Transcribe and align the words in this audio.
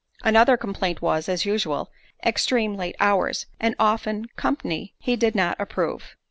Another 0.23 0.57
complaint 0.57 0.99
was, 1.03 1.29
as 1.29 1.45
usual, 1.45 1.91
extreme 2.25 2.73
late 2.75 2.95
hours, 2.99 3.45
and 3.59 3.75
often 3.77 4.25
company 4.35 4.95
that 4.99 5.05
he 5.05 5.15
did 5.15 5.35
not 5.35 5.55
approve. 5.61 6.15